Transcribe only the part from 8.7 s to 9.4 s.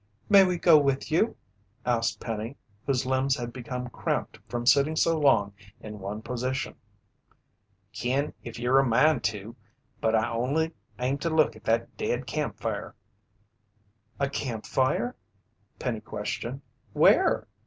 a mind